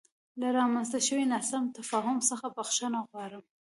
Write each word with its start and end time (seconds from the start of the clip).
له 0.39 0.47
رامنځته 0.59 0.99
شوې 1.07 1.25
ناسم 1.33 1.63
تفاهم 1.77 2.17
څخه 2.29 2.45
بخښنه 2.55 2.99
غواړم. 3.09 3.43